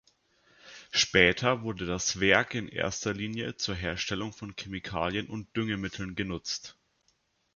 Später 0.91 1.61
wurde 1.61 1.85
das 1.85 2.19
Werk 2.19 2.55
in 2.55 2.67
erster 2.67 3.13
Linie 3.13 3.57
zur 3.57 3.75
Herstellung 3.75 4.33
von 4.33 4.55
Chemikalien 4.59 5.27
und 5.27 5.55
Düngemitteln 5.55 6.15
genutzt. 6.15 6.75